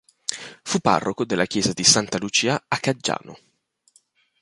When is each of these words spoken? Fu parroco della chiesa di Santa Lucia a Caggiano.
Fu 0.63 0.79
parroco 0.79 1.25
della 1.25 1.45
chiesa 1.45 1.73
di 1.73 1.83
Santa 1.83 2.17
Lucia 2.17 2.65
a 2.67 2.77
Caggiano. 2.79 3.37